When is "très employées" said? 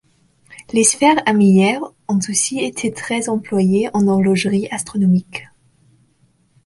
2.91-3.91